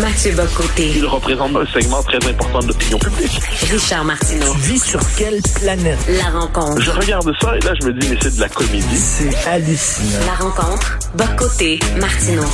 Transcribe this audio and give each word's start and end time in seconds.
Mathieu 0.00 0.32
Bocoté. 0.32 0.92
Il 0.94 1.06
représente 1.06 1.56
un 1.56 1.66
segment 1.66 2.02
très 2.02 2.18
important 2.28 2.58
de 2.58 2.68
l'opinion 2.68 2.98
publique. 2.98 3.40
Richard 3.70 4.04
Martineau. 4.04 4.52
Tu 4.52 4.58
vis 4.72 4.84
sur 4.84 5.00
quelle 5.16 5.40
planète? 5.54 5.98
La 6.08 6.38
rencontre. 6.38 6.82
Je 6.82 6.90
regarde 6.90 7.32
ça 7.40 7.56
et 7.56 7.60
là, 7.60 7.72
je 7.80 7.86
me 7.86 7.92
dis, 7.94 8.08
mais 8.10 8.18
c'est 8.20 8.36
de 8.36 8.40
la 8.40 8.48
comédie. 8.48 8.96
C'est 8.96 9.34
hallucinant. 9.48 10.26
La 10.26 10.34
rencontre. 10.34 10.98
Bocoté. 11.14 11.78
Martineau. 11.98 12.44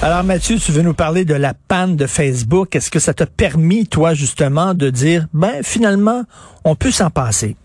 Alors 0.00 0.24
Mathieu, 0.24 0.58
tu 0.58 0.72
veux 0.72 0.82
nous 0.82 0.94
parler 0.94 1.24
de 1.24 1.34
la 1.34 1.54
panne 1.54 1.94
de 1.94 2.06
Facebook. 2.06 2.74
Est-ce 2.74 2.90
que 2.90 2.98
ça 2.98 3.14
t'a 3.14 3.26
permis, 3.26 3.86
toi, 3.86 4.14
justement, 4.14 4.74
de 4.74 4.90
dire, 4.90 5.26
ben 5.32 5.62
finalement, 5.62 6.24
on 6.64 6.74
peut 6.74 6.90
s'en 6.90 7.10
passer? 7.10 7.56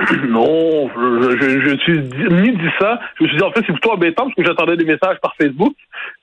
Non, 0.28 0.88
je, 0.94 1.60
je, 1.60 1.76
suis 1.78 1.98
ni 1.98 2.52
dit 2.52 2.70
ça. 2.78 3.00
Je 3.16 3.24
me 3.24 3.28
suis 3.28 3.36
dit, 3.38 3.44
en 3.44 3.52
fait, 3.52 3.60
c'est 3.66 3.72
plutôt 3.72 3.92
embêtant 3.92 4.24
parce 4.24 4.34
que 4.34 4.44
j'attendais 4.44 4.76
des 4.76 4.84
messages 4.84 5.18
par 5.20 5.34
Facebook 5.40 5.74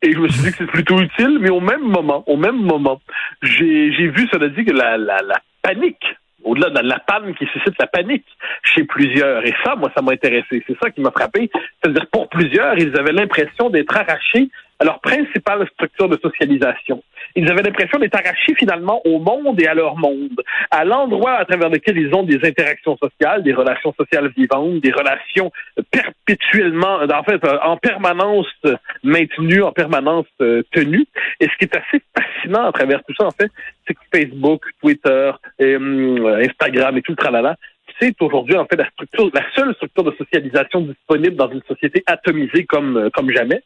et 0.02 0.12
je 0.12 0.20
me 0.20 0.28
suis 0.28 0.44
dit 0.44 0.52
que 0.52 0.58
c'est 0.60 0.72
plutôt 0.72 1.00
utile, 1.00 1.38
mais 1.40 1.50
au 1.50 1.60
même 1.60 1.84
moment, 1.84 2.24
au 2.28 2.38
même 2.38 2.62
moment, 2.62 3.00
j'ai 3.42 3.94
j'ai 3.94 4.08
vu, 4.08 4.28
cela 4.32 4.50
dit, 4.50 4.66
que 4.66 4.74
la, 4.74 4.98
la, 4.98 5.18
la 5.22 5.40
panique 5.62 6.04
au-delà 6.44 6.70
de 6.70 6.88
la 6.88 7.00
panne 7.00 7.34
qui 7.36 7.46
suscite 7.48 7.74
la 7.80 7.88
panique 7.88 8.26
chez 8.64 8.84
plusieurs. 8.84 9.46
Et 9.46 9.54
ça, 9.64 9.76
moi, 9.76 9.92
ça 9.96 10.02
m'a 10.02 10.14
intéressé. 10.14 10.64
C'est 10.66 10.78
ça 10.82 10.90
qui 10.90 11.02
m'a 11.02 11.12
frappé. 11.12 11.50
C'est-à-dire, 11.82 12.08
pour 12.12 12.30
plusieurs, 12.30 12.78
ils 12.78 12.98
avaient 12.98 13.12
l'impression 13.12 13.70
d'être 13.70 13.96
arrachés 13.96 14.50
à 14.80 14.86
leur 14.86 15.00
principale 15.00 15.68
structure 15.74 16.10
de 16.10 16.18
socialisation. 16.22 17.04
Ils 17.36 17.50
avaient 17.50 17.64
l'impression 17.64 18.00
d'être 18.00 18.16
arrachés 18.16 18.56
finalement 18.56 19.02
au 19.06 19.20
monde 19.20 19.60
et 19.62 19.68
à 19.68 19.74
leur 19.74 19.96
monde, 19.98 20.42
à 20.72 20.86
l'endroit 20.86 21.34
à 21.34 21.46
travers 21.46 21.70
lequel 21.70 21.98
ils 21.98 22.14
ont 22.14 22.24
des 22.24 22.40
interactions 22.44 22.98
sociales, 22.98 23.44
des 23.44 23.54
relations 23.54 23.94
sociales 23.94 24.32
vivantes, 24.36 24.80
des 24.82 24.92
relations 24.92 25.52
perpétuellement, 25.92 27.00
en 27.02 27.24
fait, 27.24 27.42
en 27.64 27.78
permanence 27.78 28.48
maintenues, 29.04 29.64
en 29.64 29.72
permanence 29.72 30.26
euh, 30.42 30.64
tenues. 30.72 31.08
Et 31.40 31.46
ce 31.46 31.58
qui 31.58 31.66
est 31.66 31.76
assez 31.76 32.02
fascinant 32.16 32.66
à 32.66 32.72
travers 32.72 33.04
tout 33.04 33.14
ça, 33.18 33.26
en 33.26 33.32
fait, 33.32 33.52
c'est 33.88 33.94
que 33.94 34.00
Facebook, 34.14 34.64
Twitter, 34.82 35.32
euh, 35.62 36.44
Instagram 36.46 36.98
et 36.98 37.02
tout 37.02 37.12
le 37.12 37.18
tralala, 37.18 37.56
c'est 38.00 38.16
aujourd'hui 38.22 38.56
en 38.56 38.66
fait 38.66 38.76
la 38.76 38.90
structure, 38.90 39.30
la 39.34 39.44
seule 39.56 39.74
structure 39.76 40.04
de 40.04 40.14
socialisation 40.18 40.82
disponible 40.82 41.36
dans 41.36 41.50
une 41.50 41.64
société 41.68 42.04
atomisée 42.06 42.66
comme 42.66 42.98
euh, 42.98 43.10
comme 43.10 43.32
jamais. 43.32 43.64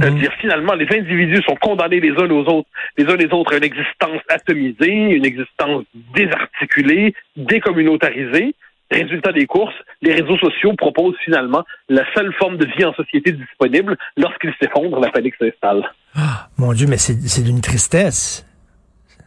C'est-à-dire, 0.00 0.32
finalement, 0.40 0.74
les 0.74 0.86
individus 0.90 1.42
sont 1.42 1.56
condamnés 1.56 2.00
les 2.00 2.10
uns 2.10 2.30
aux 2.30 2.44
autres, 2.46 2.68
les 2.98 3.04
uns 3.04 3.16
les 3.16 3.32
autres 3.32 3.54
à 3.54 3.58
une 3.58 3.64
existence 3.64 4.20
atomisée, 4.28 4.90
une 4.90 5.24
existence 5.24 5.84
désarticulée, 6.14 7.14
décommunautarisée. 7.36 8.54
Résultat 8.90 9.32
des 9.32 9.46
courses, 9.46 9.74
les 10.02 10.12
réseaux 10.12 10.36
sociaux 10.38 10.74
proposent 10.76 11.16
finalement 11.24 11.64
la 11.88 12.04
seule 12.14 12.32
forme 12.34 12.58
de 12.58 12.66
vie 12.66 12.84
en 12.84 12.92
société 12.94 13.32
disponible. 13.32 13.96
Lorsqu'ils 14.16 14.52
s'effondrent, 14.60 15.00
la 15.00 15.10
panique 15.10 15.34
s'installe. 15.38 15.90
Ah, 16.14 16.48
mon 16.58 16.72
Dieu, 16.72 16.86
mais 16.86 16.98
c'est 16.98 17.42
d'une 17.42 17.60
tristesse. 17.60 18.46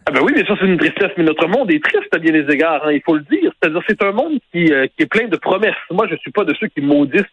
Ah 0.07 0.11
ben 0.11 0.21
oui, 0.21 0.33
mais 0.35 0.45
ça 0.45 0.53
c'est 0.59 0.67
une 0.67 0.77
tristesse, 0.77 1.11
mais 1.17 1.23
notre 1.23 1.47
monde 1.47 1.71
est 1.71 1.83
triste 1.83 2.13
à 2.13 2.19
bien 2.19 2.31
des 2.31 2.47
égards, 2.53 2.85
hein, 2.85 2.91
il 2.91 3.01
faut 3.01 3.15
le 3.15 3.23
dire. 3.23 3.51
C'est-à-dire 3.59 3.81
c'est 3.87 4.03
un 4.03 4.11
monde 4.11 4.37
qui, 4.51 4.71
euh, 4.71 4.85
qui 4.95 5.03
est 5.03 5.07
plein 5.07 5.27
de 5.27 5.35
promesses. 5.35 5.73
Moi, 5.89 6.07
je 6.09 6.15
suis 6.17 6.31
pas 6.31 6.43
de 6.43 6.53
ceux 6.59 6.67
qui 6.67 6.81
maudissent 6.81 7.23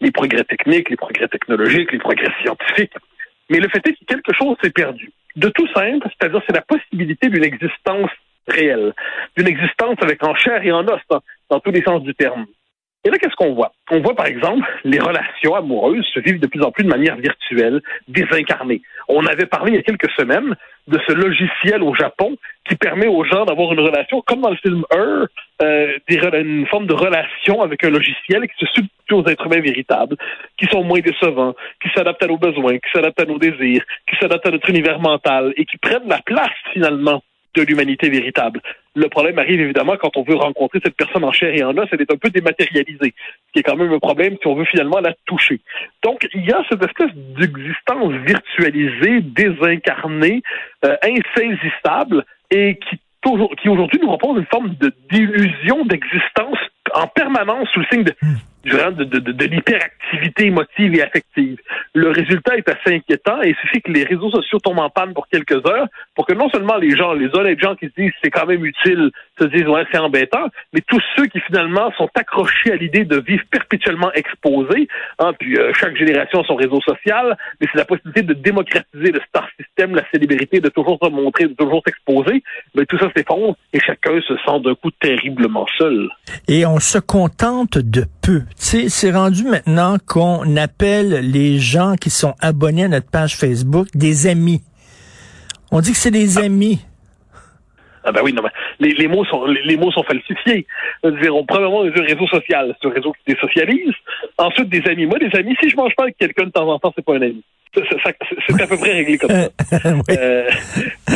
les 0.00 0.12
progrès 0.12 0.44
techniques, 0.44 0.88
les 0.88 0.96
progrès 0.96 1.26
technologiques, 1.26 1.90
les 1.90 1.98
progrès 1.98 2.32
scientifiques. 2.40 2.94
Mais 3.50 3.58
le 3.58 3.68
fait 3.68 3.84
est 3.88 3.94
que 3.94 4.04
quelque 4.06 4.32
chose 4.32 4.56
s'est 4.62 4.70
perdu. 4.70 5.10
De 5.34 5.48
tout 5.48 5.66
simple, 5.74 6.06
c'est-à-dire 6.08 6.40
c'est 6.46 6.54
la 6.54 6.62
possibilité 6.62 7.28
d'une 7.28 7.44
existence 7.44 8.10
réelle, 8.46 8.92
d'une 9.36 9.48
existence 9.48 9.96
avec 10.00 10.22
en 10.24 10.34
chair 10.36 10.64
et 10.64 10.70
en 10.70 10.86
os, 10.86 11.00
dans 11.50 11.60
tous 11.60 11.72
les 11.72 11.82
sens 11.82 12.02
du 12.02 12.14
terme. 12.14 12.46
Et 13.04 13.10
là, 13.10 13.18
qu'est-ce 13.18 13.34
qu'on 13.34 13.54
voit? 13.54 13.72
On 13.90 14.00
voit, 14.00 14.14
par 14.14 14.26
exemple, 14.26 14.64
les 14.84 15.00
relations 15.00 15.56
amoureuses 15.56 16.06
se 16.14 16.20
vivent 16.20 16.38
de 16.38 16.46
plus 16.46 16.62
en 16.62 16.70
plus 16.70 16.84
de 16.84 16.88
manière 16.88 17.16
virtuelle, 17.16 17.80
désincarnée. 18.06 18.80
On 19.08 19.26
avait 19.26 19.46
parlé 19.46 19.72
il 19.72 19.74
y 19.74 19.78
a 19.78 19.82
quelques 19.82 20.10
semaines 20.12 20.54
de 20.86 21.00
ce 21.06 21.12
logiciel 21.12 21.82
au 21.82 21.94
Japon 21.94 22.36
qui 22.68 22.76
permet 22.76 23.08
aux 23.08 23.24
gens 23.24 23.44
d'avoir 23.44 23.72
une 23.72 23.80
relation, 23.80 24.22
comme 24.22 24.40
dans 24.40 24.50
le 24.50 24.56
film 24.56 24.84
Her, 24.92 25.26
euh, 25.62 25.98
une 26.08 26.66
forme 26.68 26.86
de 26.86 26.94
relation 26.94 27.60
avec 27.62 27.82
un 27.84 27.90
logiciel 27.90 28.42
qui 28.42 28.66
se 28.66 28.72
substitue 28.72 29.14
aux 29.14 29.26
êtres 29.26 29.46
humains 29.46 29.60
véritables, 29.60 30.16
qui 30.56 30.66
sont 30.66 30.84
moins 30.84 31.00
décevants, 31.00 31.54
qui 31.82 31.88
s'adaptent 31.94 32.22
à 32.22 32.28
nos 32.28 32.38
besoins, 32.38 32.78
qui 32.78 32.90
s'adaptent 32.92 33.20
à 33.20 33.24
nos 33.24 33.38
désirs, 33.38 33.82
qui 34.08 34.16
s'adaptent 34.20 34.46
à 34.46 34.50
notre 34.52 34.70
univers 34.70 35.00
mental 35.00 35.52
et 35.56 35.64
qui 35.64 35.76
prennent 35.76 36.08
la 36.08 36.20
place, 36.24 36.50
finalement, 36.72 37.22
de 37.54 37.62
l'humanité 37.62 38.08
véritable. 38.08 38.60
Le 38.94 39.08
problème 39.08 39.38
arrive 39.38 39.60
évidemment 39.60 39.96
quand 39.96 40.16
on 40.16 40.22
veut 40.22 40.34
rencontrer 40.34 40.80
cette 40.84 40.96
personne 40.96 41.24
en 41.24 41.32
chair 41.32 41.54
et 41.54 41.64
en 41.64 41.76
os, 41.76 41.88
elle 41.92 42.02
est 42.02 42.12
un 42.12 42.16
peu 42.16 42.28
dématérialisée, 42.28 43.14
ce 43.46 43.52
qui 43.52 43.58
est 43.60 43.62
quand 43.62 43.76
même 43.76 43.92
un 43.92 43.98
problème 43.98 44.36
si 44.40 44.46
on 44.46 44.54
veut 44.54 44.66
finalement 44.66 45.00
la 45.00 45.14
toucher. 45.24 45.60
Donc, 46.02 46.28
il 46.34 46.44
y 46.44 46.52
a 46.52 46.62
cette 46.68 46.82
espèce 46.84 47.14
d'existence 47.14 48.12
virtualisée, 48.26 49.20
désincarnée, 49.22 50.42
euh, 50.84 50.96
insaisissable, 51.02 52.24
et 52.50 52.78
qui, 52.78 52.98
qui 53.62 53.68
aujourd'hui 53.68 53.98
nous 54.02 54.08
propose 54.08 54.38
une 54.40 54.46
forme 54.46 54.74
de 54.74 54.92
d'illusion 55.10 55.86
d'existence 55.86 56.58
en 56.94 57.06
permanence 57.06 57.68
sous 57.72 57.80
le 57.80 57.86
signe 57.90 58.04
de, 58.04 58.14
de, 58.64 59.04
de, 59.04 59.18
de, 59.18 59.32
de 59.32 59.44
l'hyperactivité 59.44 60.46
émotive 60.46 60.94
et 60.94 61.02
affective. 61.02 61.58
Le 61.94 62.10
résultat 62.10 62.56
est 62.56 62.68
assez 62.68 62.96
inquiétant 62.96 63.42
et 63.42 63.50
il 63.50 63.56
suffit 63.56 63.82
que 63.82 63.90
les 63.90 64.04
réseaux 64.04 64.30
sociaux 64.30 64.58
tombent 64.58 64.78
en 64.80 64.90
panne 64.90 65.14
pour 65.14 65.28
quelques 65.28 65.66
heures 65.66 65.86
pour 66.14 66.26
que 66.26 66.32
non 66.32 66.48
seulement 66.50 66.76
les 66.76 66.96
gens, 66.96 67.12
les 67.12 67.28
honnêtes 67.34 67.60
gens 67.60 67.74
qui 67.74 67.86
se 67.86 68.00
disent 68.00 68.12
c'est 68.22 68.30
quand 68.30 68.46
même 68.46 68.64
utile, 68.64 69.10
se 69.38 69.44
disent 69.46 69.66
ouais 69.66 69.84
c'est 69.90 69.98
embêtant, 69.98 70.46
mais 70.72 70.80
tous 70.86 71.00
ceux 71.16 71.26
qui 71.26 71.40
finalement 71.40 71.90
sont 71.96 72.08
accrochés 72.14 72.72
à 72.72 72.76
l'idée 72.76 73.04
de 73.04 73.20
vivre 73.20 73.42
perpétuellement 73.50 74.12
exposés, 74.12 74.88
hein, 75.18 75.32
puis 75.38 75.58
euh, 75.58 75.72
chaque 75.74 75.96
génération 75.96 76.40
a 76.40 76.44
son 76.44 76.54
réseau 76.54 76.80
social, 76.80 77.36
mais 77.60 77.66
c'est 77.72 77.78
la 77.78 77.84
possibilité 77.84 78.22
de 78.22 78.34
démocratiser 78.34 79.12
le 79.12 79.20
star 79.28 79.48
system, 79.58 79.94
la 79.94 80.04
célébrité, 80.10 80.60
de 80.60 80.68
toujours 80.68 80.98
se 81.02 81.08
montrer, 81.08 81.46
de 81.46 81.54
toujours 81.54 81.82
s'exposer, 81.86 82.42
mais 82.74 82.84
tout 82.86 82.98
ça 82.98 83.10
s'effondre 83.16 83.56
et 83.72 83.80
chacun 83.80 84.20
se 84.20 84.34
sent 84.36 84.60
d'un 84.64 84.74
coup 84.74 84.90
terriblement 85.00 85.66
seul. 85.78 86.08
Et 86.48 86.66
on 86.66 86.78
se 86.78 86.98
contente 86.98 87.78
de 87.78 88.04
peu 88.22 88.42
c'est 88.56 89.10
rendu 89.10 89.44
maintenant 89.44 89.96
qu'on 90.06 90.56
appelle 90.56 91.30
les 91.30 91.58
gens 91.58 91.94
qui 92.00 92.10
sont 92.10 92.34
abonnés 92.40 92.84
à 92.84 92.88
notre 92.88 93.10
page 93.10 93.36
Facebook 93.36 93.88
des 93.94 94.26
amis. 94.26 94.62
On 95.70 95.80
dit 95.80 95.92
que 95.92 95.98
c'est 95.98 96.10
des 96.10 96.38
ah. 96.38 96.42
amis. 96.42 96.80
Ah 98.04 98.10
ben 98.10 98.20
oui, 98.24 98.32
non, 98.32 98.42
les, 98.80 98.94
les, 98.94 99.06
mots 99.06 99.24
sont 99.24 99.46
les, 99.46 99.76
mots 99.76 99.92
sont 99.92 100.02
falsifiés. 100.02 100.66
Dire, 101.04 101.32
premièrement, 101.46 101.84
un 101.84 102.02
réseau 102.02 102.26
social, 102.26 102.74
c'est 102.80 102.88
un 102.88 102.92
réseau 102.92 103.12
qui 103.12 103.32
désocialise. 103.32 103.94
Ensuite, 104.38 104.68
des 104.68 104.82
amis. 104.90 105.06
Moi, 105.06 105.18
des 105.20 105.30
amis, 105.38 105.56
si 105.62 105.70
je 105.70 105.76
mange 105.76 105.94
pas 105.94 106.04
avec 106.04 106.16
quelqu'un 106.18 106.44
de 106.44 106.50
temps 106.50 106.68
en 106.68 106.78
temps, 106.80 106.92
c'est 106.96 107.04
pas 107.04 107.14
un 107.14 107.22
ami. 107.22 107.42
C'est 107.74 108.60
à 108.60 108.66
peu 108.66 108.76
près 108.76 108.92
réglé 108.92 109.18
comme 109.18 109.30
ça. 109.30 109.48
euh, 110.10 110.50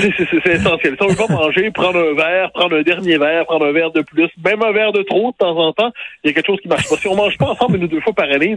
c'est 0.00 0.52
essentiel. 0.52 0.96
Si 0.96 1.02
on 1.02 1.08
veut 1.08 1.16
pas 1.16 1.32
manger, 1.32 1.70
prendre 1.70 1.98
un 1.98 2.14
verre, 2.14 2.50
prendre 2.52 2.76
un 2.76 2.82
dernier 2.82 3.18
verre, 3.18 3.44
prendre 3.46 3.66
un 3.66 3.72
verre 3.72 3.90
de 3.90 4.02
plus, 4.02 4.28
même 4.44 4.62
un 4.62 4.72
verre 4.72 4.92
de 4.92 5.02
trop 5.02 5.32
de 5.32 5.36
temps 5.36 5.56
en 5.56 5.72
temps, 5.72 5.92
il 6.22 6.28
y 6.28 6.30
a 6.30 6.34
quelque 6.34 6.46
chose 6.46 6.60
qui 6.60 6.68
marche 6.68 6.88
pas. 6.88 6.96
Si 6.96 7.08
on 7.08 7.16
mange 7.16 7.36
pas 7.38 7.46
ensemble 7.46 7.76
une 7.76 7.84
ou 7.84 7.88
deux 7.88 8.00
fois 8.00 8.12
par 8.12 8.30
année, 8.30 8.54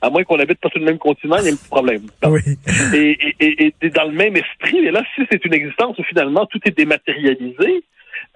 à 0.00 0.10
moins 0.10 0.24
qu'on 0.24 0.38
habite 0.38 0.60
pas 0.60 0.68
sur 0.68 0.78
le 0.78 0.84
même 0.84 0.98
continent, 0.98 1.36
il 1.38 1.44
y 1.44 1.48
a 1.48 1.52
un 1.52 1.56
petit 1.56 1.68
problème. 1.68 2.02
Oui. 2.24 2.40
Et, 2.94 3.18
et, 3.40 3.74
et, 3.80 3.90
dans 3.90 4.04
le 4.04 4.12
même 4.12 4.36
esprit, 4.36 4.80
mais 4.82 4.90
là, 4.90 5.02
si 5.14 5.22
c'est 5.30 5.44
une 5.44 5.54
existence 5.54 5.98
où 5.98 6.02
finalement 6.04 6.46
tout 6.46 6.60
est 6.64 6.76
dématérialisé, 6.76 7.82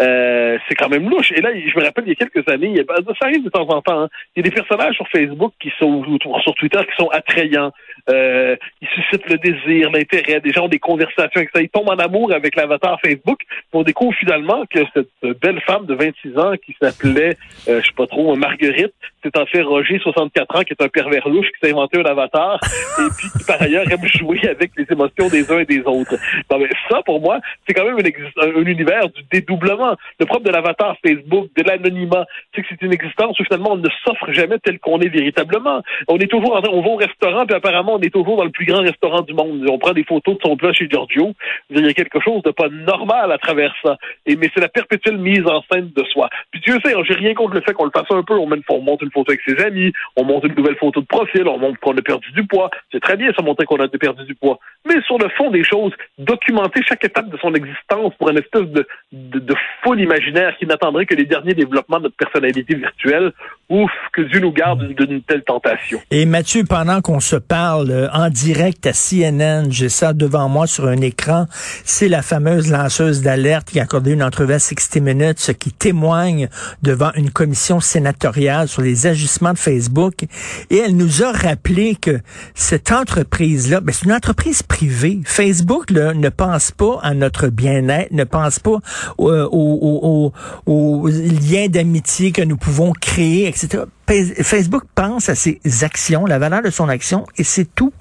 euh, 0.01 0.59
c'est 0.69 0.75
quand 0.75 0.89
même 0.89 1.09
louche. 1.09 1.33
Et 1.33 1.41
là, 1.41 1.51
je 1.55 1.79
me 1.79 1.85
rappelle, 1.85 2.05
il 2.07 2.11
y 2.11 2.13
a 2.13 2.15
quelques 2.15 2.49
années, 2.49 2.75
ça 2.77 3.27
arrive 3.27 3.45
de 3.45 3.51
temps 3.51 3.69
en 3.69 3.83
temps, 3.83 4.03
hein. 4.03 4.09
il 4.35 4.45
y 4.45 4.47
a 4.47 4.51
des 4.51 4.55
personnages 4.55 4.95
sur 4.95 5.07
Facebook 5.09 5.53
qui 5.61 5.71
sont, 5.79 6.05
sur 6.43 6.55
Twitter, 6.55 6.81
qui 6.89 6.97
sont 6.97 7.09
attrayants, 7.09 7.73
euh, 8.09 8.57
ils 8.81 8.89
suscitent 8.89 9.29
le 9.29 9.39
désir, 9.39 9.91
l'intérêt, 9.91 10.41
des 10.41 10.53
gens 10.53 10.65
ont 10.65 10.69
des 10.69 10.79
conversations 10.79 11.37
avec 11.37 11.51
ça, 11.55 11.61
ils 11.61 11.69
tombent 11.69 11.91
en 11.91 11.99
amour 11.99 12.33
avec 12.33 12.57
l'avatar 12.57 12.99
Facebook, 13.01 13.41
on 13.73 13.83
découvre 13.83 14.15
finalement 14.15 14.65
que 14.67 14.81
cette 14.95 15.39
belle 15.41 15.61
femme 15.63 15.87
de 15.87 15.95
26 15.95 16.39
ans 16.39 16.53
qui 16.65 16.77
s'appelait, 16.81 17.37
euh, 17.69 17.81
je 17.81 17.87
sais 17.87 17.95
pas 17.97 18.07
trop, 18.07 18.35
Marguerite, 18.37 18.95
c'est 19.23 19.37
en 19.37 19.47
fait 19.47 19.63
Roger, 19.63 19.99
64 19.99 20.57
ans, 20.57 20.63
qui 20.63 20.73
est 20.73 20.83
un 20.83 20.89
pervers 20.89 21.29
louche, 21.29 21.47
qui 21.47 21.67
s'est 21.67 21.73
inventé 21.73 22.01
un 22.01 22.05
avatar, 22.05 22.59
et 22.99 23.09
puis 23.17 23.29
qui 23.39 23.45
par 23.45 23.61
ailleurs 23.63 23.91
aime 23.91 24.07
jouer 24.07 24.41
avec 24.49 24.73
les 24.77 24.87
émotions 24.91 25.29
des 25.29 25.51
uns 25.51 25.61
et 25.61 25.65
des 25.65 25.81
autres. 25.81 26.17
mais 26.51 26.69
ça, 26.91 27.03
pour 27.05 27.21
moi, 27.21 27.39
c'est 27.67 27.75
quand 27.75 27.85
même 27.85 27.97
un, 27.99 28.43
un 28.43 28.65
univers 28.65 29.09
du 29.11 29.23
dédoublement. 29.31 29.97
Le 30.19 30.27
propre 30.27 30.45
de 30.45 30.51
l'avatar 30.51 30.97
Facebook, 31.05 31.49
de 31.57 31.63
l'anonymat, 31.63 32.27
c'est 32.55 32.63
que 32.63 32.69
c'est 32.71 32.83
une 32.83 32.93
existence 32.93 33.39
où 33.39 33.45
finalement 33.45 33.73
on 33.73 33.77
ne 33.77 33.89
s'offre 34.05 34.33
jamais 34.33 34.59
tel 34.59 34.79
qu'on 34.79 35.01
est 35.01 35.09
véritablement. 35.09 35.83
On 36.09 36.19
est 36.19 36.31
toujours 36.31 36.57
en 36.57 36.63
train, 36.63 36.73
on 36.73 36.83
va 36.83 36.89
au 36.89 36.97
restaurant, 36.97 37.47
puis 37.47 37.55
apparemment 37.55 37.92
on 37.93 38.01
est 38.01 38.13
toujours 38.13 38.37
dans 38.37 38.45
le 38.45 38.51
plus 38.51 38.67
grand 38.67 38.81
restaurant 38.81 39.23
du 39.23 39.35
monde. 39.35 39.65
On 39.69 39.79
prend 39.79 39.93
des 39.93 40.05
photos 40.05 40.37
de 40.37 40.41
son 40.45 40.57
plat 40.57 40.73
chez 40.73 40.89
Giorgio. 40.89 41.33
Il 41.71 41.85
y 41.85 41.89
a 41.89 41.95
quelque 41.95 42.21
chose 42.21 42.43
de 42.43 42.51
pas 42.51 42.69
normal 42.69 43.33
à 43.33 43.39
travers 43.39 43.75
ça. 43.83 43.97
Et 44.27 44.37
mais 44.37 44.51
c'est 44.55 44.61
la 44.61 44.69
perpétuelle 44.69 45.19
mise 45.19 45.47
en 45.47 45.63
scène 45.71 45.91
de 45.95 46.05
soi. 46.13 46.29
Puis 46.51 46.61
Dieu 46.61 46.79
sait, 46.85 46.95
j'ai 47.09 47.15
rien 47.15 47.35
contre 47.35 47.55
le 47.55 47.61
fait 47.61 47.73
qu'on 47.73 47.85
le 47.85 47.91
fasse 47.95 48.11
un 48.11 48.23
peu. 48.23 48.35
On, 48.35 48.49
on 48.69 48.81
monte 48.81 49.03
une 49.03 49.11
photo 49.11 49.33
avec 49.33 49.41
ses 49.47 49.63
amis, 49.65 49.93
on 50.17 50.25
monte 50.25 50.45
une 50.45 50.55
nouvelle 50.55 50.77
photo 50.77 51.01
de 51.01 51.07
profil, 51.07 51.47
on 51.47 51.59
montre 51.59 51.79
qu'on 51.81 51.97
a 51.97 52.03
perdu 52.03 52.31
du 52.33 52.47
poids. 52.47 52.71
C'est 52.91 53.01
très 53.01 53.17
bien 53.17 53.31
ça 53.37 53.43
montrer 53.43 53.67
qu'on 53.67 53.77
a 53.77 53.89
perdu 53.89 54.25
du 54.25 54.35
poids. 54.35 54.59
Mais 54.87 55.01
sur 55.07 55.19
le 55.19 55.29
fond 55.37 55.51
des 55.51 55.65
choses, 55.65 55.93
documenter 56.19 56.83
chaque 56.87 57.05
étape 57.05 57.29
de 57.29 57.39
son 57.39 57.55
existence 57.55 58.13
pour 58.19 58.31
une 58.31 58.39
espèce 58.39 58.69
de, 58.69 58.87
de, 59.13 59.39
de 59.39 59.55
foule 59.83 60.01
imaginaire 60.01 60.57
qui 60.59 60.67
n'attendrait 60.67 61.07
que 61.07 61.15
les 61.15 61.25
derniers 61.25 61.55
développements 61.55 61.99
de 61.99 62.05
notre 62.05 62.17
personnalité 62.17 62.75
virtuelle, 62.75 63.33
ouf, 63.69 63.91
que 64.13 64.23
Dieu 64.23 64.41
nous 64.41 64.53
garde 64.53 64.87
d'une 64.95 65.23
telle 65.23 65.43
tentation. 65.43 66.01
Et 66.11 66.27
Mathieu, 66.27 66.65
pendant 66.69 67.01
qu'on 67.01 67.21
se 67.21 67.37
parle, 67.37 67.82
euh, 67.91 68.09
en 68.13 68.31
direct 68.31 68.87
à 68.87 68.93
CNN. 68.93 69.71
J'ai 69.71 69.89
ça 69.89 70.13
devant 70.13 70.49
moi 70.49 70.67
sur 70.67 70.87
un 70.87 71.01
écran. 71.01 71.47
C'est 71.85 72.09
la 72.09 72.23
fameuse 72.23 72.71
lanceuse 72.71 73.23
d'alerte 73.23 73.71
qui 73.71 73.81
a 73.81 73.85
accordé 73.85 74.13
une 74.13 74.23
entrevue 74.23 74.55
à 74.55 74.59
60 74.59 75.03
Minutes, 75.03 75.41
ce 75.41 75.53
qui 75.53 75.73
témoigne 75.73 76.49
devant 76.83 77.11
une 77.15 77.31
commission 77.31 77.81
sénatoriale 77.81 78.69
sur 78.69 78.83
les 78.83 79.07
agissements 79.07 79.53
de 79.53 79.59
Facebook. 79.59 80.25
Et 80.71 80.77
elle 80.77 80.97
nous 80.97 81.23
a 81.23 81.33
rappelé 81.33 81.97
que 81.97 82.21
cette 82.55 82.93
entreprise-là, 82.93 83.81
ben, 83.81 83.93
c'est 83.93 84.05
une 84.05 84.13
entreprise 84.13 84.63
privée. 84.63 85.21
Facebook 85.25 85.91
là, 85.91 86.15
ne 86.15 86.29
pense 86.29 86.71
pas 86.71 86.99
à 87.03 87.15
notre 87.15 87.49
bien-être, 87.49 88.13
ne 88.13 88.25
pense 88.25 88.59
pas 88.59 88.79
euh, 89.21 89.49
aux, 89.51 90.33
aux 90.67 91.09
liens 91.09 91.69
d'amitié 91.69 92.33
que 92.33 92.43
nous 92.43 92.57
pouvons 92.57 92.93
créer, 92.93 93.49
etc. 93.49 93.85
Facebook 94.09 94.85
pense 94.95 95.29
à 95.29 95.35
ses 95.35 95.61
actions, 95.85 96.27
la 96.27 96.39
valeur 96.39 96.63
de 96.63 96.71
son 96.71 96.89
action, 96.89 97.25
et 97.39 97.45
c'est 97.45 97.75
tout. 97.75 97.93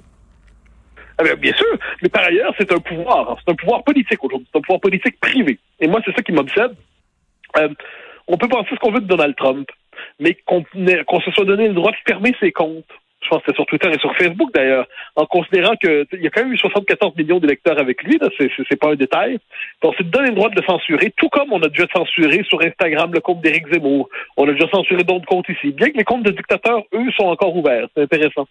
Ah 1.18 1.24
ben, 1.24 1.34
bien 1.36 1.52
sûr, 1.54 1.78
mais 2.02 2.08
par 2.08 2.24
ailleurs, 2.24 2.54
c'est 2.58 2.72
un 2.72 2.80
pouvoir. 2.80 3.36
C'est 3.44 3.52
un 3.52 3.54
pouvoir 3.54 3.84
politique 3.84 4.22
aujourd'hui. 4.24 4.48
C'est 4.52 4.58
un 4.58 4.62
pouvoir 4.62 4.80
politique 4.80 5.20
privé. 5.20 5.58
Et 5.80 5.86
moi, 5.86 6.00
c'est 6.04 6.14
ça 6.14 6.22
qui 6.22 6.32
m'obsède. 6.32 6.74
Euh, 7.58 7.68
on 8.26 8.36
peut 8.36 8.48
penser 8.48 8.70
ce 8.70 8.76
qu'on 8.76 8.92
veut 8.92 9.00
de 9.00 9.06
Donald 9.06 9.36
Trump, 9.36 9.68
mais 10.18 10.36
qu'on 10.46 10.64
se 11.20 11.30
soit 11.30 11.44
donné 11.44 11.68
le 11.68 11.74
droit 11.74 11.90
de 11.90 11.96
fermer 12.06 12.34
ses 12.40 12.52
comptes, 12.52 12.84
pense 13.32 13.42
que 13.42 13.46
c'était 13.46 13.56
sur 13.56 13.66
Twitter 13.66 13.88
et 13.90 13.98
sur 13.98 14.14
Facebook 14.16 14.52
d'ailleurs, 14.52 14.86
en 15.16 15.24
considérant 15.26 15.74
qu'il 15.76 16.06
y 16.20 16.26
a 16.26 16.30
quand 16.30 16.42
même 16.42 16.52
eu 16.52 16.58
74 16.58 17.16
millions 17.16 17.38
d'électeurs 17.38 17.78
avec 17.78 18.02
lui, 18.02 18.18
c'est, 18.38 18.76
pas 18.76 18.90
un 18.90 18.94
détail. 18.94 19.38
Donc, 19.82 19.94
c'est 19.96 20.04
de 20.04 20.10
donner 20.10 20.28
le 20.28 20.34
droit 20.34 20.50
de 20.50 20.60
le 20.60 20.66
censurer, 20.66 21.12
tout 21.16 21.28
comme 21.28 21.52
on 21.52 21.62
a 21.62 21.68
déjà 21.68 21.86
censuré 21.94 22.42
sur 22.44 22.60
Instagram 22.60 23.10
le 23.12 23.20
compte 23.20 23.40
d'Éric 23.40 23.72
Zemmour. 23.72 24.08
On 24.36 24.48
a 24.48 24.52
déjà 24.52 24.68
censuré 24.68 25.02
d'autres 25.04 25.26
comptes 25.26 25.48
ici. 25.48 25.72
Bien 25.72 25.90
que 25.90 25.96
les 25.96 26.04
comptes 26.04 26.24
de 26.24 26.30
dictateurs, 26.30 26.82
eux, 26.94 27.10
sont 27.16 27.26
encore 27.26 27.56
ouverts. 27.56 27.86
C'est 27.94 28.02
intéressant. 28.02 28.46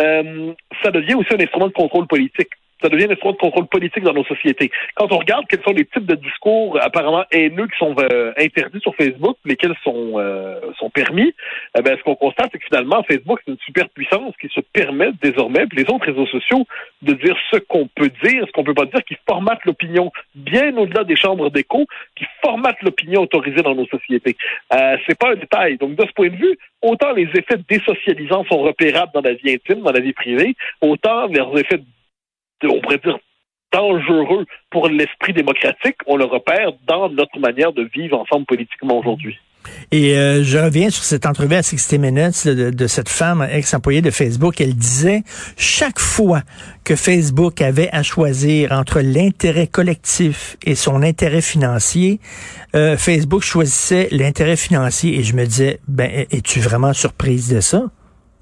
Euh, 0.00 0.52
ça 0.82 0.90
devient 0.90 1.14
aussi 1.14 1.32
un 1.32 1.40
instrument 1.40 1.68
de 1.68 1.72
contrôle 1.72 2.06
politique 2.06 2.50
ça 2.82 2.88
devient 2.88 3.04
un 3.04 3.10
instrument 3.10 3.32
de 3.32 3.38
contrôle 3.38 3.66
politique 3.66 4.02
dans 4.04 4.12
nos 4.12 4.24
sociétés. 4.24 4.70
Quand 4.94 5.10
on 5.12 5.18
regarde 5.18 5.44
quels 5.48 5.62
sont 5.62 5.72
les 5.72 5.84
types 5.86 6.06
de 6.06 6.14
discours 6.14 6.78
apparemment 6.80 7.24
haineux 7.30 7.66
qui 7.68 7.78
sont 7.78 7.94
euh, 7.98 8.32
interdits 8.38 8.80
sur 8.80 8.94
Facebook, 8.96 9.36
lesquels 9.44 9.74
sont 9.82 10.14
euh, 10.16 10.60
sont 10.78 10.90
permis, 10.90 11.34
eh 11.78 11.82
ben, 11.82 11.96
ce 11.96 12.02
qu'on 12.02 12.14
constate, 12.14 12.50
c'est 12.52 12.58
que 12.58 12.66
finalement, 12.66 13.02
Facebook, 13.04 13.40
c'est 13.44 13.52
une 13.52 13.58
super 13.64 13.88
puissance 13.90 14.34
qui 14.40 14.48
se 14.48 14.60
permet 14.60 15.10
désormais, 15.22 15.66
puis 15.66 15.84
les 15.84 15.90
autres 15.90 16.06
réseaux 16.06 16.26
sociaux, 16.26 16.66
de 17.02 17.14
dire 17.14 17.36
ce 17.50 17.58
qu'on 17.58 17.88
peut 17.94 18.10
dire, 18.22 18.44
ce 18.46 18.52
qu'on 18.52 18.64
peut 18.64 18.74
pas 18.74 18.86
dire, 18.86 19.02
qui 19.04 19.16
formatent 19.26 19.64
l'opinion 19.64 20.12
bien 20.34 20.76
au-delà 20.76 21.04
des 21.04 21.16
chambres 21.16 21.50
d'écho, 21.50 21.86
qui 22.16 22.24
formatent 22.42 22.82
l'opinion 22.82 23.22
autorisée 23.22 23.62
dans 23.62 23.74
nos 23.74 23.86
sociétés. 23.86 24.36
Euh, 24.72 24.96
c'est 25.06 25.18
pas 25.18 25.32
un 25.32 25.36
détail. 25.36 25.76
Donc, 25.78 25.96
de 25.96 26.04
ce 26.06 26.12
point 26.12 26.28
de 26.28 26.36
vue, 26.36 26.58
autant 26.82 27.12
les 27.12 27.28
effets 27.34 27.58
désocialisants 27.68 28.44
sont 28.44 28.62
repérables 28.62 29.12
dans 29.14 29.22
la 29.22 29.34
vie 29.34 29.52
intime, 29.52 29.82
dans 29.82 29.92
la 29.92 30.00
vie 30.00 30.12
privée, 30.12 30.54
autant 30.80 31.26
leurs 31.28 31.56
effets 31.58 31.80
on 32.62 32.80
pourrait 32.80 32.98
dire, 32.98 33.18
dangereux 33.72 34.46
pour 34.70 34.88
l'esprit 34.88 35.32
démocratique, 35.32 35.96
on 36.06 36.16
le 36.16 36.24
repère 36.24 36.72
dans 36.86 37.08
notre 37.08 37.38
manière 37.38 37.72
de 37.72 37.82
vivre 37.94 38.18
ensemble 38.18 38.46
politiquement 38.46 38.98
aujourd'hui. 38.98 39.36
Et 39.90 40.16
euh, 40.16 40.42
je 40.42 40.58
reviens 40.58 40.90
sur 40.90 41.04
cette 41.04 41.26
entrevue 41.26 41.54
à 41.54 41.62
60 41.62 41.98
Minutes 41.98 42.46
de, 42.46 42.86
cette 42.86 43.08
femme 43.08 43.46
ex-employée 43.50 44.02
de 44.02 44.10
Facebook. 44.10 44.60
Elle 44.60 44.74
disait, 44.74 45.22
chaque 45.56 45.98
fois 45.98 46.42
que 46.84 46.96
Facebook 46.96 47.62
avait 47.62 47.88
à 47.92 48.02
choisir 48.02 48.72
entre 48.72 49.00
l'intérêt 49.00 49.66
collectif 49.66 50.56
et 50.64 50.74
son 50.74 51.02
intérêt 51.02 51.40
financier, 51.40 52.20
euh, 52.74 52.96
Facebook 52.96 53.42
choisissait 53.42 54.08
l'intérêt 54.10 54.56
financier. 54.56 55.18
Et 55.18 55.22
je 55.22 55.34
me 55.34 55.44
disais, 55.44 55.80
ben, 55.88 56.26
es-tu 56.30 56.60
vraiment 56.60 56.92
surprise 56.92 57.52
de 57.52 57.60
ça? 57.60 57.84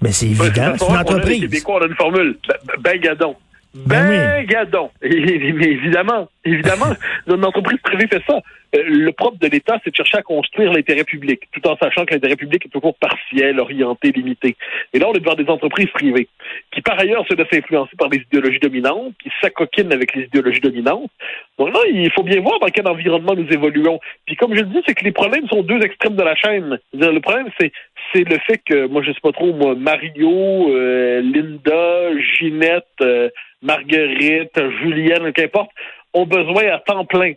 Mais 0.01 0.09
ben, 0.09 0.13
c'est 0.13 0.25
évident, 0.25 0.73
c'est 0.77 0.89
une 0.89 0.97
entreprise. 0.97 1.39
On 1.39 1.45
a, 1.45 1.47
Québécois, 1.47 1.79
on 1.79 1.83
a 1.83 1.87
une 1.87 1.95
formule. 1.95 2.37
Ben, 2.47 2.57
ben 2.81 2.99
gadon. 2.99 3.35
Ben, 3.73 4.07
ben 4.07 4.45
gadon. 4.45 4.91
évidemment, 5.01 6.29
évidemment, 6.45 6.93
une 7.27 7.45
entreprise 7.45 7.79
privée 7.79 8.07
fait 8.07 8.21
ça. 8.27 8.39
Euh, 8.75 8.83
le 8.85 9.11
propre 9.11 9.37
de 9.39 9.47
l'État, 9.47 9.79
c'est 9.83 9.91
de 9.91 9.95
chercher 9.95 10.17
à 10.17 10.21
construire 10.21 10.71
l'intérêt 10.71 11.03
public, 11.03 11.41
tout 11.51 11.67
en 11.67 11.77
sachant 11.77 12.05
que 12.05 12.13
l'intérêt 12.13 12.35
public 12.35 12.65
est 12.65 12.69
toujours 12.69 12.95
partiel, 12.95 13.59
orienté, 13.59 14.11
limité. 14.11 14.55
Et 14.93 14.99
là, 14.99 15.07
on 15.09 15.13
est 15.13 15.19
devant 15.19 15.35
des 15.35 15.49
entreprises 15.49 15.89
privées, 15.93 16.27
qui 16.71 16.81
par 16.81 16.99
ailleurs 16.99 17.25
se 17.27 17.35
laissent 17.35 17.53
influencer 17.53 17.95
par 17.97 18.09
les 18.09 18.19
idéologies 18.19 18.59
dominantes, 18.59 19.13
qui 19.21 19.29
s'acoquinent 19.41 19.93
avec 19.93 20.15
les 20.15 20.23
idéologies 20.23 20.61
dominantes. 20.61 21.11
Donc 21.57 21.73
là, 21.73 21.79
il 21.89 22.11
faut 22.11 22.23
bien 22.23 22.41
voir 22.41 22.59
dans 22.59 22.67
quel 22.67 22.87
environnement 22.87 23.35
nous 23.35 23.47
évoluons. 23.51 23.99
Puis 24.25 24.35
comme 24.35 24.55
je 24.55 24.61
le 24.61 24.67
dis, 24.67 24.81
c'est 24.85 24.95
que 24.95 25.03
les 25.03 25.11
problèmes 25.11 25.47
sont 25.47 25.63
deux 25.63 25.81
extrêmes 25.81 26.15
de 26.15 26.23
la 26.23 26.35
chaîne. 26.35 26.79
Le 26.93 27.19
problème, 27.19 27.49
c'est 27.59 27.71
c'est 28.13 28.29
le 28.29 28.37
fait 28.39 28.59
que, 28.59 28.87
moi, 28.87 29.01
je 29.01 29.11
sais 29.11 29.21
pas 29.21 29.31
trop, 29.31 29.53
moi, 29.53 29.75
Mario, 29.75 30.69
euh, 30.69 31.21
Linda, 31.21 32.19
Ginette, 32.37 32.85
euh, 33.01 33.29
Marguerite, 33.61 34.59
Julienne, 34.81 35.31
qu'importe, 35.33 35.71
ont 36.13 36.25
besoin 36.25 36.67
à 36.67 36.79
temps 36.79 37.05
plein 37.05 37.33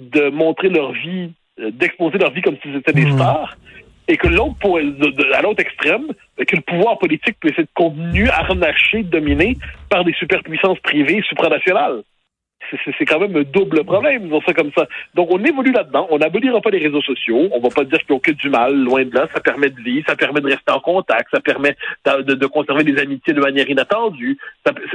de 0.00 0.30
montrer 0.30 0.68
leur 0.68 0.92
vie, 0.92 1.32
euh, 1.60 1.70
d'exposer 1.70 2.18
leur 2.18 2.32
vie 2.32 2.42
comme 2.42 2.56
si 2.62 2.72
c'était 2.72 2.92
des 2.92 3.06
mmh. 3.06 3.12
stars, 3.12 3.56
et 4.08 4.16
que 4.16 4.26
l'autre, 4.26 4.56
à 5.34 5.42
l'autre 5.42 5.60
extrême, 5.60 6.08
que 6.36 6.56
le 6.56 6.62
pouvoir 6.62 6.98
politique 6.98 7.36
puisse 7.38 7.58
être 7.58 7.72
contenu, 7.74 8.28
harnaché, 8.28 9.04
dominé 9.04 9.56
par 9.88 10.04
des 10.04 10.14
superpuissances 10.14 10.80
privées 10.80 11.22
supranationales 11.28 12.02
c'est 12.98 13.04
quand 13.04 13.18
même 13.18 13.36
un 13.36 13.42
double 13.42 13.84
problème, 13.84 14.24
disons 14.24 14.40
ça 14.42 14.52
comme 14.52 14.70
ça. 14.76 14.86
Donc, 15.14 15.28
on 15.30 15.42
évolue 15.44 15.72
là-dedans. 15.72 16.06
On 16.10 16.18
n'abolira 16.18 16.60
pas 16.60 16.70
les 16.70 16.78
réseaux 16.78 17.02
sociaux. 17.02 17.48
On 17.52 17.60
va 17.60 17.68
pas 17.68 17.84
dire 17.84 17.98
qu'ils 18.00 18.14
ont 18.14 18.20
que 18.20 18.32
du 18.32 18.48
mal, 18.48 18.74
loin 18.74 19.04
de 19.04 19.14
là. 19.14 19.26
Ça 19.32 19.40
permet 19.40 19.70
de 19.70 19.80
vivre, 19.80 20.06
ça 20.08 20.16
permet 20.16 20.40
de 20.40 20.46
rester 20.46 20.70
en 20.70 20.80
contact, 20.80 21.28
ça 21.32 21.40
permet 21.40 21.76
de, 22.04 22.46
conserver 22.46 22.84
des 22.84 22.98
amitiés 22.98 23.32
de 23.32 23.40
manière 23.40 23.68
inattendue. 23.68 24.38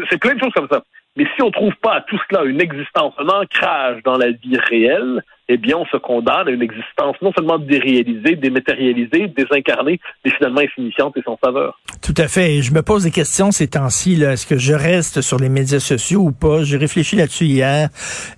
C'est 0.09 0.19
plein 0.19 0.35
de 0.35 0.39
choses 0.39 0.53
comme 0.53 0.67
ça. 0.69 0.83
Mais 1.15 1.25
si 1.35 1.41
on 1.41 1.51
trouve 1.51 1.73
pas 1.81 1.95
à 1.95 2.01
tout 2.01 2.19
cela 2.29 2.43
une 2.43 2.61
existence, 2.61 3.13
un 3.17 3.27
ancrage 3.27 4.03
dans 4.03 4.17
la 4.17 4.31
vie 4.31 4.57
réelle, 4.57 5.23
eh 5.47 5.57
bien, 5.57 5.77
on 5.77 5.85
se 5.85 5.97
condamne 5.97 6.47
à 6.47 6.51
une 6.51 6.61
existence 6.61 7.15
non 7.21 7.31
seulement 7.33 7.59
déréalisée, 7.59 8.35
dématérialisée, 8.35 9.27
désincarnée, 9.27 9.99
mais 10.23 10.31
finalement 10.31 10.61
insignifiante 10.61 11.15
et 11.17 11.21
sans 11.21 11.37
saveur. 11.43 11.79
Tout 12.01 12.15
à 12.17 12.27
fait. 12.27 12.61
Je 12.61 12.73
me 12.73 12.81
pose 12.81 13.03
des 13.03 13.11
questions 13.11 13.51
ces 13.51 13.67
temps-ci. 13.67 14.21
Est-ce 14.21 14.47
que 14.47 14.57
je 14.57 14.73
reste 14.73 15.21
sur 15.21 15.37
les 15.37 15.49
médias 15.49 15.79
sociaux 15.79 16.21
ou 16.21 16.31
pas? 16.31 16.63
J'ai 16.63 16.77
réfléchi 16.77 17.15
là-dessus 17.15 17.45
hier. 17.45 17.89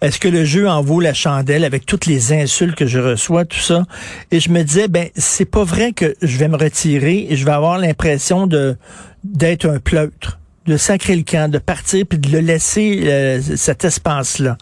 Est-ce 0.01 0.19
que 0.19 0.27
le 0.27 0.43
jeu 0.43 0.67
en 0.67 0.81
vaut 0.81 0.99
la 0.99 1.13
chandelle 1.13 1.63
avec 1.63 1.85
toutes 1.85 2.05
les 2.05 2.33
insultes 2.33 2.75
que 2.75 2.85
je 2.85 2.99
reçois, 2.99 3.45
tout 3.45 3.57
ça? 3.57 3.83
Et 4.31 4.41
je 4.41 4.51
me 4.51 4.61
disais, 4.63 4.89
ben, 4.89 5.07
c'est 5.15 5.49
pas 5.49 5.63
vrai 5.63 5.93
que 5.93 6.13
je 6.21 6.37
vais 6.37 6.49
me 6.49 6.57
retirer 6.57 7.27
et 7.29 7.35
je 7.37 7.45
vais 7.45 7.53
avoir 7.53 7.77
l'impression 7.77 8.47
de 8.47 8.75
d'être 9.23 9.65
un 9.65 9.79
pleutre 9.79 10.39
de 10.67 10.77
sacrer 10.77 11.15
le 11.15 11.23
camp, 11.23 11.49
de 11.49 11.57
partir 11.57 12.05
puis 12.05 12.19
de 12.19 12.29
le 12.29 12.39
laisser 12.39 13.03
euh, 13.05 13.41
cet 13.55 13.85
espace-là. 13.85 14.57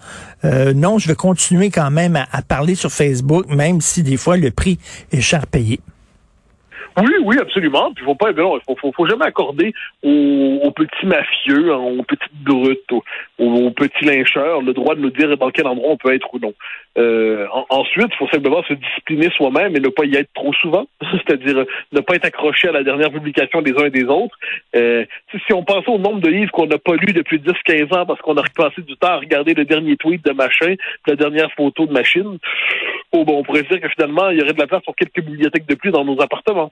Euh, 0.46 0.74
non, 0.74 1.00
je 1.00 1.08
vais 1.08 1.16
continuer 1.16 1.72
quand 1.72 1.92
même 1.92 2.16
à, 2.16 2.42
parler 2.42 2.76
sur 2.76 2.92
Facebook, 2.92 3.48
même 3.50 3.82
si 3.82 4.04
des 4.04 4.18
fois 4.18 4.38
le 4.38 4.52
prix 4.52 4.80
est 5.12 5.22
cher 5.22 5.48
payé. 5.48 5.80
Oui, 6.98 7.12
oui, 7.24 7.38
absolument. 7.40 7.92
Puis 7.94 8.06
faut 8.06 8.16
pas, 8.16 8.32
non, 8.32 8.58
faut, 8.80 8.92
faut, 8.92 9.06
jamais 9.06 9.26
accorder 9.26 9.74
aux, 10.02 10.72
petits 10.72 11.06
mafieux, 11.06 11.74
hein, 11.74 11.78
aux 11.78 12.04
petites 12.04 12.44
brutes, 12.44 12.92
aux, 13.38 13.72
petits 13.72 14.06
lyncheurs 14.06 14.62
le 14.62 14.74
droit 14.74 14.96
de 14.96 15.02
nous 15.02 15.10
dire 15.10 15.36
dans 15.38 15.52
quel 15.52 15.68
endroit 15.68 15.92
on 15.92 15.98
peut 15.98 16.14
être 16.14 16.34
ou 16.34 16.40
non. 16.40 16.54
Euh, 16.98 17.48
ensuite, 17.70 18.08
il 18.12 18.18
faut 18.18 18.30
simplement 18.30 18.64
se 18.64 18.74
discipliner 18.74 19.30
soi-même 19.36 19.76
et 19.76 19.82
ne 19.82 19.90
pas 19.90 20.06
y 20.06 20.16
être 20.16 20.30
trop 20.34 20.54
souvent, 20.54 20.88
c'est-à-dire 21.02 21.66
ne 21.92 22.00
pas 22.00 22.16
être 22.16 22.26
accroché 22.26 22.70
à 22.70 22.72
la 22.72 22.84
dernière 22.84 23.12
publication 23.12 23.62
des 23.62 23.74
uns 23.74 23.88
et 23.88 23.90
des 23.90 24.06
autres. 24.06 24.38
Euh, 24.76 25.06
si 25.46 25.54
on 25.54 25.64
pense 25.64 25.86
au 25.88 25.98
nombre 25.98 26.22
de 26.22 26.30
livres 26.30 26.52
qu'on 26.52 26.68
n'a 26.68 26.78
pas 26.78 26.96
lus 26.96 27.12
depuis 27.12 27.40
10-15 27.40 27.94
ans 27.94 28.06
parce 28.06 28.22
qu'on 28.22 28.38
a 28.38 28.42
repassé 28.42 28.82
du 28.82 28.96
temps 28.96 29.10
à 29.10 29.18
regarder 29.18 29.54
le 29.54 29.66
dernier 29.66 29.98
tweet 29.98 30.24
de 30.24 30.32
machin, 30.32 30.76
la 31.08 31.16
dernière 31.18 31.52
photo 31.58 31.86
de 31.86 31.92
machine, 31.92 32.38
oh, 33.12 33.26
bon, 33.26 33.40
on 33.40 33.44
pourrait 33.44 33.64
dire 33.64 33.82
que 33.82 33.90
finalement, 33.90 34.30
il 34.30 34.40
y 34.40 34.42
aurait 34.42 34.54
de 34.54 34.60
la 34.60 34.68
place 34.68 34.84
pour 34.84 34.96
quelques 34.96 35.22
bibliothèques 35.22 35.68
de 35.68 35.76
plus 35.76 35.92
dans 35.92 36.06
nos 36.06 36.22
appartements. 36.22 36.72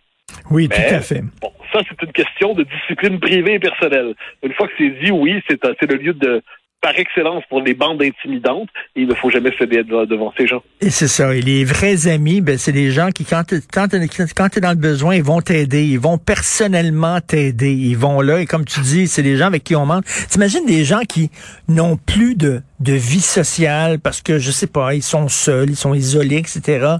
Oui, 0.49 0.69
tout 0.69 0.77
à 0.77 1.01
fait. 1.01 1.21
Bon, 1.41 1.51
ça, 1.71 1.79
c'est 1.87 2.01
une 2.05 2.11
question 2.11 2.53
de 2.53 2.63
discipline 2.63 3.19
privée 3.19 3.55
et 3.55 3.59
personnelle. 3.59 4.13
Une 4.43 4.53
fois 4.53 4.67
que 4.67 4.73
c'est 4.77 4.89
dit, 5.03 5.11
oui, 5.11 5.41
c'est 5.47 5.59
le 5.89 5.97
lieu 5.97 6.13
de 6.13 6.41
par 6.83 6.99
excellence 6.99 7.43
pour 7.49 7.61
les 7.61 7.73
bandes 7.73 8.03
intimidantes. 8.03 8.67
il 8.95 9.07
ne 9.07 9.15
faut 9.15 9.31
jamais 9.31 9.51
céder 9.57 9.83
devant 9.83 10.33
ces 10.37 10.45
gens. 10.45 10.61
Et 10.81 10.89
c'est 10.89 11.07
ça. 11.07 11.33
Et 11.33 11.41
les 11.41 11.63
vrais 11.63 12.07
amis, 12.07 12.41
ben, 12.41 12.57
c'est 12.57 12.73
des 12.73 12.91
gens 12.91 13.09
qui, 13.09 13.23
quand, 13.23 13.45
tu 13.45 13.55
es 13.55 14.61
dans 14.61 14.69
le 14.69 14.75
besoin, 14.75 15.15
ils 15.15 15.23
vont 15.23 15.39
t'aider. 15.39 15.85
Ils 15.85 15.99
vont 15.99 16.17
personnellement 16.17 17.21
t'aider. 17.21 17.71
Ils 17.71 17.97
vont 17.97 18.19
là. 18.19 18.41
Et 18.41 18.45
comme 18.45 18.65
tu 18.65 18.81
dis, 18.81 19.07
c'est 19.07 19.23
des 19.23 19.37
gens 19.37 19.47
avec 19.47 19.63
qui 19.63 19.77
on 19.77 19.85
ment. 19.85 20.01
T'imagines 20.29 20.65
des 20.65 20.83
gens 20.83 21.01
qui 21.07 21.31
n'ont 21.69 21.95
plus 21.95 22.35
de, 22.35 22.61
de 22.81 22.93
vie 22.93 23.21
sociale 23.21 23.99
parce 23.99 24.21
que, 24.21 24.37
je 24.37 24.51
sais 24.51 24.67
pas, 24.67 24.93
ils 24.93 25.03
sont 25.03 25.29
seuls, 25.29 25.69
ils 25.69 25.77
sont 25.77 25.93
isolés, 25.93 26.37
etc. 26.37 26.97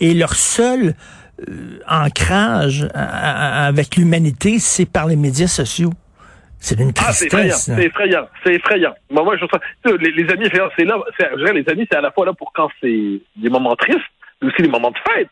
Et 0.00 0.14
leur 0.14 0.34
seul 0.34 0.94
euh, 1.40 1.78
ancrage 1.88 2.88
avec 2.94 3.96
l'humanité, 3.96 4.58
c'est 4.58 4.90
par 4.90 5.06
les 5.06 5.16
médias 5.16 5.46
sociaux. 5.46 5.92
C'est 6.58 6.80
une 6.80 6.92
tristesse. 6.92 7.68
Ah, 7.70 7.74
c'est 7.76 7.86
effrayant. 7.86 8.28
C'est 8.44 8.54
effrayant. 8.54 8.94
Moi, 9.10 9.36
je 9.36 9.96
les, 9.96 10.10
les 10.10 10.32
amis, 10.32 10.48
c'est 10.76 10.84
là, 10.84 10.98
les 11.52 11.68
amis, 11.68 11.86
c'est 11.90 11.96
à 11.96 12.00
la 12.00 12.10
fois 12.10 12.26
là 12.26 12.32
pour 12.32 12.52
quand 12.52 12.68
c'est 12.80 13.20
des 13.36 13.50
moments 13.50 13.76
tristes, 13.76 14.00
mais 14.40 14.48
aussi 14.48 14.62
des 14.62 14.68
moments 14.68 14.90
de 14.90 14.98
fête. 15.12 15.30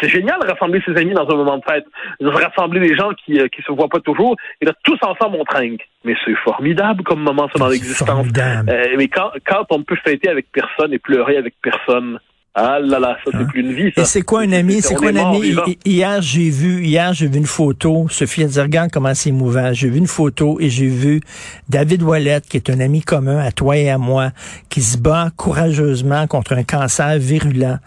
C'est, 0.00 0.08
génial 0.08 0.40
de 0.40 0.46
rassembler 0.46 0.82
ses 0.86 0.96
amis 0.96 1.12
dans 1.12 1.28
un 1.28 1.36
moment 1.36 1.58
de 1.58 1.64
fête, 1.70 1.84
de 2.18 2.28
rassembler 2.28 2.80
des 2.80 2.96
gens 2.96 3.10
qui, 3.12 3.38
euh, 3.38 3.48
qui 3.48 3.60
se 3.60 3.70
voient 3.70 3.90
pas 3.90 4.00
toujours, 4.00 4.34
et 4.60 4.64
là, 4.64 4.72
tous 4.84 4.98
ensemble, 5.02 5.36
on 5.38 5.44
trinque. 5.44 5.86
Mais 6.04 6.14
c'est 6.24 6.34
formidable 6.36 7.02
comme 7.04 7.20
moment, 7.20 7.46
ça, 7.52 7.58
dans 7.58 7.66
C'est 7.66 7.74
l'existence. 7.74 8.26
Euh, 8.38 8.94
mais 8.96 9.08
quand, 9.08 9.30
quand 9.46 9.66
on 9.68 9.78
ne 9.78 9.84
peut 9.84 9.98
fêter 10.02 10.30
avec 10.30 10.46
personne 10.50 10.94
et 10.94 10.98
pleurer 10.98 11.36
avec 11.36 11.54
personne, 11.62 12.18
ah 12.52 12.80
là 12.80 12.98
là, 12.98 13.16
ça, 13.24 13.30
c'est 13.32 13.46
plus 13.46 13.60
une 13.60 13.72
vie, 13.72 13.92
ça. 13.94 14.02
Et 14.02 14.04
c'est 14.04 14.22
quoi 14.22 14.40
un 14.40 14.50
ami? 14.50 14.82
C'est 14.82 14.96
quoi 14.96 15.10
un 15.10 15.16
ami? 15.16 15.54
Hier, 15.84 16.20
j'ai 16.20 16.50
vu, 16.50 16.84
hier, 16.84 17.14
j'ai 17.14 17.28
vu 17.28 17.38
une 17.38 17.46
photo. 17.46 18.08
Sophie 18.10 18.42
a 18.42 18.48
dit, 18.48 18.60
regarde 18.60 18.90
comment 18.90 19.14
c'est 19.14 19.28
émouvant. 19.28 19.72
J'ai 19.72 19.88
vu 19.88 19.98
une 19.98 20.08
photo 20.08 20.58
et 20.58 20.68
j'ai 20.68 20.88
vu 20.88 21.20
David 21.68 22.02
Wallet, 22.02 22.40
qui 22.48 22.56
est 22.56 22.68
un 22.68 22.80
ami 22.80 23.02
commun 23.02 23.38
à 23.38 23.52
toi 23.52 23.76
et 23.76 23.88
à 23.88 23.98
moi, 23.98 24.32
qui 24.68 24.82
se 24.82 24.98
bat 24.98 25.30
courageusement 25.36 26.26
contre 26.26 26.54
un 26.54 26.64
cancer 26.64 27.18
virulent, 27.20 27.78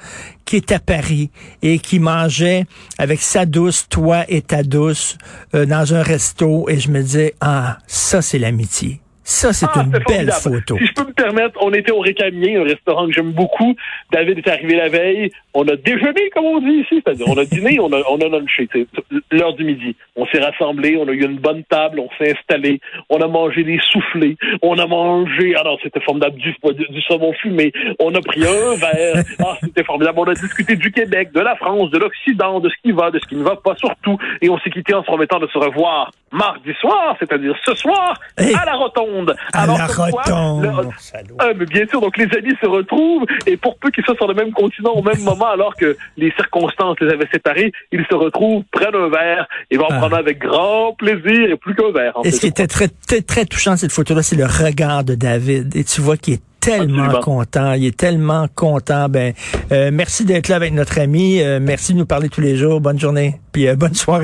qui 0.45 0.55
est 0.55 0.71
à 0.71 0.79
Paris 0.79 1.29
et 1.61 1.79
qui 1.79 1.99
mangeait 1.99 2.65
avec 2.97 3.19
sa 3.19 3.45
douce, 3.45 3.87
toi 3.89 4.23
et 4.29 4.41
ta 4.41 4.63
douce, 4.63 5.17
euh, 5.55 5.65
dans 5.65 5.93
un 5.93 6.01
resto. 6.01 6.69
Et 6.69 6.79
je 6.79 6.89
me 6.89 7.01
disais, 7.01 7.35
ah, 7.41 7.79
ça, 7.85 8.21
c'est 8.21 8.39
l'amitié. 8.39 9.02
Ça, 9.23 9.53
c'est 9.53 9.65
Ah, 9.73 9.83
une 9.85 9.91
belle 9.91 10.01
formidable. 10.03 10.31
photo. 10.41 10.77
Si 10.77 10.85
je 10.87 10.93
peux 10.93 11.05
me 11.07 11.13
permettre, 11.13 11.57
on 11.61 11.71
était 11.73 11.91
au 11.91 11.99
Récamier, 11.99 12.57
un 12.57 12.63
restaurant 12.63 13.07
que 13.07 13.13
j'aime 13.13 13.31
beaucoup. 13.31 13.75
David 14.11 14.37
est 14.39 14.47
arrivé 14.49 14.75
la 14.75 14.89
veille. 14.89 15.31
On 15.53 15.67
a 15.67 15.75
déjeuné, 15.75 16.29
comme 16.33 16.45
on 16.45 16.59
dit 16.59 16.81
ici. 16.83 17.01
C'est-à-dire, 17.03 17.27
on 17.29 17.37
a 17.37 17.45
dîné, 17.45 17.79
on 17.81 17.91
a, 17.93 18.01
on 18.09 18.17
a 18.19 18.27
lunché. 18.27 18.67
L'heure 19.31 19.53
du 19.53 19.63
midi. 19.63 19.95
On 20.15 20.25
s'est 20.27 20.39
rassemblés, 20.41 20.97
on 20.97 21.07
a 21.07 21.11
eu 21.11 21.23
une 21.23 21.37
bonne 21.37 21.63
table, 21.63 21.99
on 21.99 22.09
s'est 22.17 22.33
installé. 22.37 22.79
On 23.09 23.17
a 23.21 23.27
mangé 23.27 23.63
des 23.63 23.79
soufflés. 23.91 24.35
On 24.61 24.77
a 24.77 24.85
mangé, 24.87 25.55
alors 25.55 25.77
c'était 25.81 26.01
formidable, 26.01 26.35
du, 26.37 26.51
du, 26.73 26.85
du 26.89 27.01
saumon 27.03 27.33
fumé. 27.33 27.71
On 27.99 28.13
a 28.15 28.21
pris 28.21 28.41
un 28.45 28.75
verre. 28.75 29.23
Ah, 29.39 29.57
c'était 29.61 29.83
formidable. 29.83 30.19
On 30.19 30.23
a 30.25 30.33
discuté 30.33 30.75
du 30.75 30.91
Québec, 30.91 31.31
de 31.33 31.39
la 31.39 31.55
France, 31.55 31.89
de 31.91 31.97
l'Occident, 31.97 32.59
de 32.59 32.69
ce 32.69 32.75
qui 32.83 32.91
va, 32.91 33.09
de 33.11 33.19
ce 33.19 33.25
qui 33.27 33.35
ne 33.35 33.43
va 33.43 33.55
pas, 33.55 33.75
surtout. 33.77 34.17
Et 34.41 34.49
on 34.49 34.57
s'est 34.59 34.69
quitté 34.69 34.93
en 34.93 35.01
se 35.01 35.05
promettant 35.07 35.39
de 35.39 35.47
se 35.47 35.57
revoir 35.57 36.11
mardi 36.31 36.73
soir, 36.81 37.15
c'est-à-dire 37.19 37.55
ce 37.63 37.75
soir, 37.75 38.19
Hey. 38.39 38.55
à 38.55 38.65
la 38.65 38.73
rotonde. 38.73 39.12
À 39.53 39.63
Alors, 39.63 39.77
la 39.77 39.85
rotonde. 39.87 40.63
le- 40.63 40.89
Salaud. 40.97 41.35
ah, 41.39 41.49
mais 41.57 41.65
bien 41.65 41.85
sûr, 41.87 42.01
donc 42.01 42.17
les 42.17 42.25
amis 42.37 42.53
se 42.61 42.65
retrouvent 42.67 43.25
et 43.45 43.57
pour 43.57 43.77
peu 43.77 43.89
qu'ils 43.91 44.03
soient 44.03 44.15
sur 44.15 44.27
le 44.27 44.33
même 44.33 44.51
continent 44.51 44.91
au 44.93 45.01
même 45.03 45.19
moment, 45.23 45.47
alors 45.47 45.75
que 45.75 45.95
les 46.17 46.31
circonstances 46.31 46.97
les 47.01 47.09
avaient 47.11 47.27
séparés, 47.31 47.71
ils 47.91 48.05
se 48.09 48.15
retrouvent, 48.15 48.63
prennent 48.71 48.95
un 48.95 49.09
verre 49.09 49.47
et 49.71 49.77
vont 49.77 49.87
Ah. 49.89 49.97
prendre 49.97 50.15
avec 50.17 50.39
grand 50.39 50.93
plaisir 50.97 51.49
et 51.51 51.57
plus 51.57 51.75
qu'un 51.75 51.91
verre. 51.91 52.13
en 52.17 52.23
Et 52.23 52.31
ce 52.31 52.39
qui 52.39 52.47
était 52.47 52.67
très, 52.67 52.87
très, 53.07 53.21
très 53.21 53.45
touchant, 53.45 53.75
cette 53.77 53.91
photo-là, 53.91 54.23
c'est 54.23 54.35
le 54.35 54.45
regard 54.45 55.03
de 55.03 55.15
David. 55.15 55.75
Et 55.75 55.83
tu 55.83 56.01
vois 56.01 56.17
qu'il 56.17 56.35
est 56.35 56.41
tellement 56.59 57.03
Absolument. 57.03 57.19
content. 57.21 57.73
Il 57.73 57.85
est 57.85 57.97
tellement 57.97 58.47
content. 58.55 59.09
Ben, 59.09 59.33
euh, 59.73 59.89
merci 59.91 60.23
d'être 60.23 60.47
là 60.47 60.55
avec 60.55 60.71
notre 60.73 60.97
ami. 60.97 61.41
Euh, 61.41 61.59
merci 61.61 61.93
de 61.93 61.97
nous 61.97 62.05
parler 62.05 62.29
tous 62.29 62.39
les 62.39 62.55
jours. 62.55 62.79
Bonne 62.79 62.97
journée. 62.99 63.35
Puis 63.51 63.67
euh, 63.67 63.75
bonne 63.75 63.93
soirée. 63.93 64.21